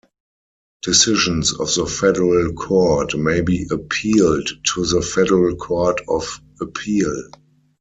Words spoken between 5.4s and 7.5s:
Court of Appeal.